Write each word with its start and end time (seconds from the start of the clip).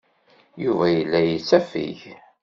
Yuba 0.63 0.85
yella 0.95 1.19
yettafeg. 1.29 1.99